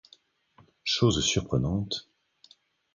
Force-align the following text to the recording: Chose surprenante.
Chose 0.83 1.21
surprenante. 1.21 2.09